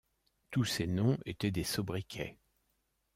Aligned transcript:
Tous 0.49 0.65
ces 0.65 0.87
noms 0.87 1.19
étaient 1.27 1.51
des 1.51 1.63
sobriquets. 1.63 2.39